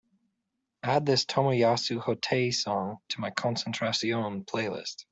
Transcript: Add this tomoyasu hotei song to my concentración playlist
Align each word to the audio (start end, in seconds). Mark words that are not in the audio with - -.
Add 0.81 1.05
this 1.05 1.25
tomoyasu 1.25 2.01
hotei 2.03 2.51
song 2.51 2.97
to 3.09 3.21
my 3.21 3.29
concentración 3.29 4.43
playlist 4.47 5.05